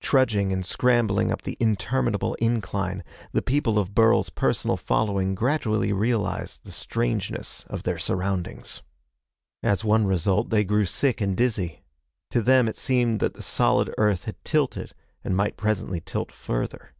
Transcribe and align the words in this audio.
Trudging 0.00 0.52
and 0.52 0.66
scrambling 0.66 1.30
up 1.30 1.42
the 1.42 1.56
interminable 1.60 2.34
incline, 2.40 3.04
the 3.30 3.40
people 3.42 3.78
of 3.78 3.94
Burl's 3.94 4.28
personal 4.28 4.76
following 4.76 5.36
gradually 5.36 5.92
realized 5.92 6.64
the 6.64 6.72
strangeness 6.72 7.62
of 7.70 7.84
their 7.84 7.96
surroundings. 7.96 8.82
As 9.62 9.84
one 9.84 10.04
result, 10.04 10.50
they 10.50 10.64
grew 10.64 10.84
sick 10.84 11.20
and 11.20 11.36
dizzy. 11.36 11.84
To 12.32 12.42
them 12.42 12.66
it 12.66 12.76
seemed 12.76 13.20
that 13.20 13.34
the 13.34 13.40
solid 13.42 13.94
earth 13.98 14.24
had 14.24 14.44
tilted, 14.44 14.96
and 15.22 15.36
might 15.36 15.56
presently 15.56 16.00
tilt 16.00 16.32
further. 16.32 16.92